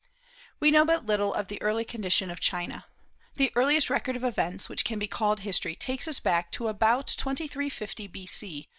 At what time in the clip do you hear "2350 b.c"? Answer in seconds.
7.05-8.67